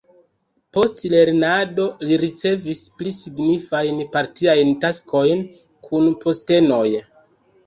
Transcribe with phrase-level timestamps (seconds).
[0.75, 5.45] Post lernado li ricevis pli signifajn partiajn taskojn
[5.91, 6.87] kun postenoj.